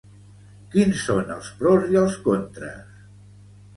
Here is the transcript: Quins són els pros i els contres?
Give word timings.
Quins 0.75 1.03
són 1.09 1.29
els 1.37 1.51
pros 1.61 1.85
i 1.97 2.01
els 2.05 2.19
contres? 2.29 3.05